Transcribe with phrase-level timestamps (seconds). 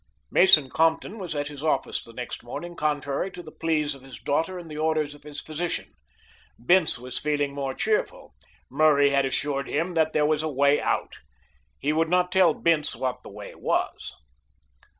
[0.31, 4.17] Mason Compton was at his office the next morning, contrary to the pleas of his
[4.17, 5.93] daughter and the orders of his physician.
[6.57, 8.33] Bince was feeling more cheerful.
[8.67, 11.19] Murray had assured him that there was a way out.
[11.77, 14.15] He would not tell Bince what the way was.